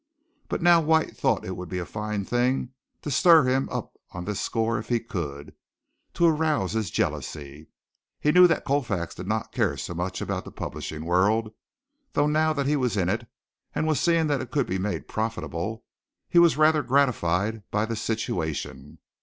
But 0.49 0.63
now 0.63 0.81
White 0.81 1.15
thought 1.15 1.45
it 1.45 1.55
would 1.55 1.69
be 1.69 1.77
a 1.77 1.85
fine 1.85 2.25
thing 2.25 2.69
to 3.03 3.11
stir 3.11 3.43
him 3.43 3.69
up 3.69 3.97
on 4.09 4.25
this 4.25 4.41
score 4.41 4.79
if 4.79 4.89
he 4.89 4.99
could 4.99 5.53
to 6.15 6.25
arouse 6.25 6.71
his 6.71 6.89
jealousy. 6.89 7.67
He 8.19 8.31
knew 8.31 8.47
that 8.47 8.65
Colfax 8.65 9.13
did 9.13 9.27
not 9.27 9.51
care 9.51 9.77
so 9.77 9.93
much 9.93 10.19
about 10.19 10.43
the 10.43 10.51
publishing 10.51 11.05
world, 11.05 11.53
though 12.13 12.25
now 12.25 12.51
that 12.51 12.65
he 12.65 12.75
was 12.75 12.97
in 12.97 13.09
it, 13.09 13.27
and 13.75 13.85
was 13.85 13.99
seeing 13.99 14.25
that 14.25 14.41
it 14.41 14.49
could 14.49 14.65
be 14.65 14.79
made 14.79 15.07
profitable, 15.07 15.83
he 16.27 16.39
was 16.39 16.57
rather 16.57 16.81
gratified 16.81 17.61
by 17.69 17.85
the 17.85 17.95
situation. 17.95 18.97